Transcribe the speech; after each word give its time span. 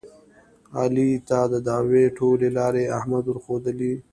علي 0.79 1.09
ته 1.27 1.39
د 1.51 1.53
دعوې 1.67 2.03
ټولې 2.17 2.49
لارې 2.57 2.83
احمد 2.97 3.25
ورښودلې. 3.27 3.93